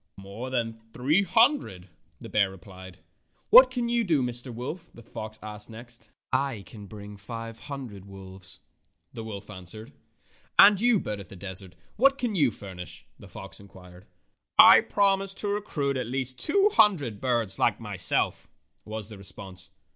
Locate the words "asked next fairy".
5.43-6.63